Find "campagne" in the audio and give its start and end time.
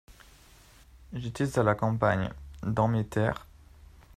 1.75-2.31